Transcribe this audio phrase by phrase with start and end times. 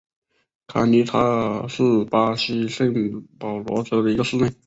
[0.65, 2.91] 卡尼塔尔是巴西圣
[3.37, 4.51] 保罗州的一个市镇。